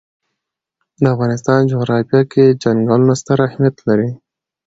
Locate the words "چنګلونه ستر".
2.61-3.37